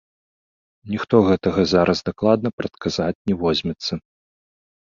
Ніхто 0.93 1.15
гэтага 1.27 1.61
зараз 1.73 1.97
дакладна 2.09 2.49
прадказаць 2.63 3.15
не 3.33 3.37
возьмецца. 3.43 3.93